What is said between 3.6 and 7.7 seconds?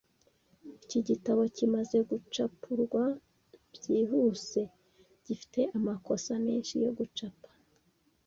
byihuse, gifite amakosa menshi yo gucapa.